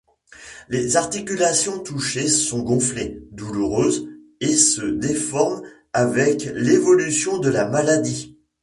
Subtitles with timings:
[0.67, 4.07] Les articulations touchées sont gonflées, douloureuses,
[4.39, 5.61] et se déforment
[5.93, 8.35] avec l'évolution de la maladie.